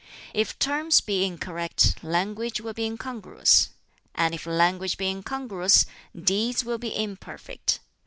If 0.33 0.57
terms 0.57 0.99
be 0.99 1.23
incorrect, 1.25 2.03
language 2.03 2.59
will 2.59 2.73
be 2.73 2.85
incongruous; 2.85 3.69
and 4.15 4.33
if 4.33 4.47
language 4.47 4.97
be 4.97 5.05
incongruous, 5.09 5.85
deeds 6.19 6.65
will 6.65 6.79
be 6.79 6.89
imperfect. 6.97 7.81